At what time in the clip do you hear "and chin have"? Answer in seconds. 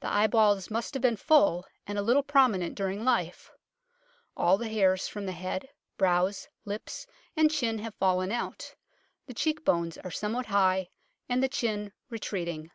7.36-7.94